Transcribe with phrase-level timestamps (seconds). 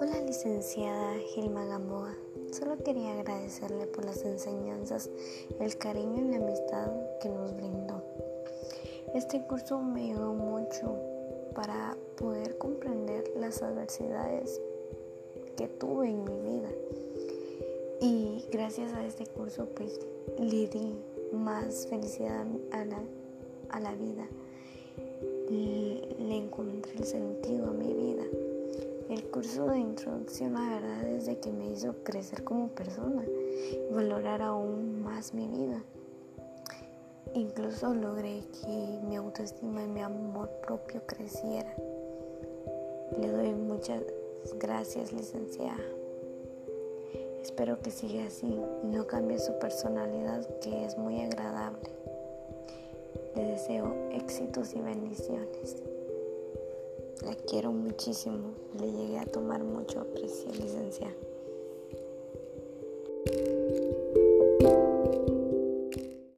[0.00, 2.16] Hola licenciada Gilma Gamboa,
[2.52, 5.10] solo quería agradecerle por las enseñanzas,
[5.60, 8.02] el cariño y la amistad que nos brindó.
[9.14, 10.96] Este curso me ayudó mucho
[11.54, 14.62] para poder comprender las adversidades
[15.58, 16.70] que tuve en mi vida.
[18.00, 20.00] Y gracias a este curso pues
[20.38, 20.98] le di
[21.30, 23.02] más felicidad a la,
[23.68, 24.26] a la vida.
[25.48, 28.24] Le encontré el sentido a mi vida.
[29.08, 33.94] El curso de introducción, la verdad, es de que me hizo crecer como persona y
[33.94, 35.80] valorar aún más mi vida.
[37.34, 41.72] Incluso logré que mi autoestima y mi amor propio creciera.
[43.16, 44.02] Le doy muchas
[44.58, 45.78] gracias, licenciada.
[47.40, 51.88] Espero que siga así y no cambie su personalidad, que es muy agradable.
[53.66, 55.82] Deseo éxitos y bendiciones.
[57.22, 58.54] La quiero muchísimo.
[58.78, 61.12] Le llegué a tomar mucho aprecio, licenciada.